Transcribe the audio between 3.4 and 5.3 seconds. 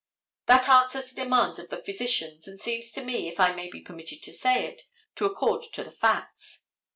may be permitted to say it, to